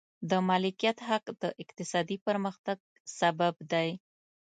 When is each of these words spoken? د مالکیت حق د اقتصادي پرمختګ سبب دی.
د 0.29 0.31
مالکیت 0.49 0.97
حق 1.09 1.25
د 1.41 1.43
اقتصادي 1.63 2.17
پرمختګ 2.27 2.77
سبب 3.19 3.53
دی. 3.71 3.89